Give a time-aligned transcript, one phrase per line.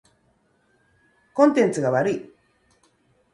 [1.35, 2.31] コンテンツが悪い。